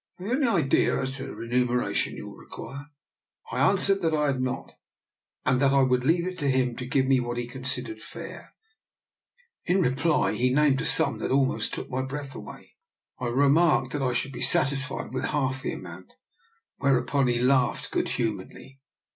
Have 0.17 0.25
you 0.27 0.33
any 0.33 0.47
idea 0.47 0.99
as 0.99 1.15
to 1.17 1.27
the 1.27 1.35
re 1.35 1.47
muneration 1.47 2.15
you 2.15 2.27
will 2.27 2.35
require?»" 2.37 2.87
I 3.51 3.59
answered 3.59 4.01
that 4.01 4.15
I 4.15 4.25
had 4.25 4.41
not, 4.41 4.71
and 5.45 5.59
that 5.61 5.73
I 5.73 5.83
would 5.83 6.03
leave 6.05 6.25
it 6.25 6.39
to 6.39 6.49
him 6.49 6.75
to 6.77 6.87
give 6.87 7.05
me 7.05 7.19
what 7.19 7.37
he 7.37 7.45
considered 7.45 8.01
fair. 8.01 8.55
In 9.65 9.79
reply 9.79 10.31
he 10.33 10.51
named 10.51 10.81
a 10.81 10.85
sum 10.85 11.19
that 11.19 11.29
almost 11.29 11.75
took 11.75 11.87
my 11.91 12.03
breath 12.03 12.33
away. 12.33 12.77
I 13.19 13.27
re 13.27 13.47
marked 13.47 13.93
that 13.93 14.01
I 14.01 14.13
should 14.13 14.31
be 14.31 14.41
satisfied 14.41 15.13
with 15.13 15.25
half 15.25 15.61
the 15.61 15.71
amount, 15.73 16.13
whereupon 16.77 17.27
he 17.27 17.39
laughed 17.39 17.91
good 17.91 18.09
humouredly. 18.09 18.79